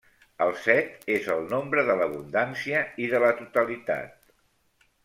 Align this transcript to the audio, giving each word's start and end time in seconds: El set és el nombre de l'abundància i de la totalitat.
El 0.45 0.53
set 0.61 1.05
és 1.17 1.27
el 1.35 1.45
nombre 1.51 1.85
de 1.91 1.99
l'abundància 2.01 2.83
i 3.05 3.13
de 3.13 3.25
la 3.27 3.31
totalitat. 3.45 4.87